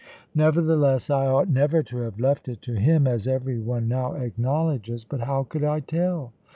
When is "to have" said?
1.83-2.19